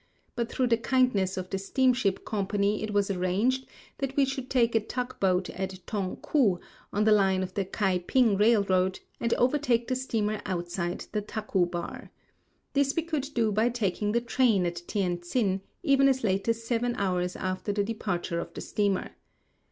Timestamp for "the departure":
17.71-18.39